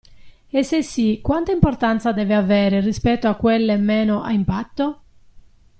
[0.49, 5.03] E se sì, quanta importanza deve avere rispetto a quelle meno "a impatto"?